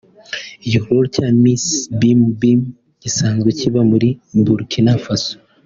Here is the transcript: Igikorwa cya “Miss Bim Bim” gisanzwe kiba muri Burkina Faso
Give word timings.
Igikorwa 0.65 1.05
cya 1.15 1.27
“Miss 1.41 1.65
Bim 1.99 2.19
Bim” 2.39 2.61
gisanzwe 3.03 3.49
kiba 3.59 3.81
muri 3.91 4.09
Burkina 4.45 4.93
Faso 5.03 5.33